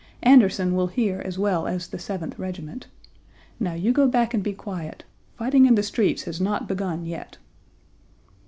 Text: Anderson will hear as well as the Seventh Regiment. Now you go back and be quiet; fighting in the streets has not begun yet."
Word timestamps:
Anderson 0.23 0.73
will 0.75 0.87
hear 0.87 1.21
as 1.23 1.37
well 1.37 1.67
as 1.67 1.87
the 1.87 1.99
Seventh 1.99 2.39
Regiment. 2.39 2.87
Now 3.59 3.73
you 3.75 3.91
go 3.93 4.07
back 4.07 4.33
and 4.33 4.41
be 4.41 4.51
quiet; 4.51 5.03
fighting 5.37 5.67
in 5.67 5.75
the 5.75 5.83
streets 5.83 6.23
has 6.23 6.41
not 6.41 6.67
begun 6.67 7.05
yet." 7.05 7.37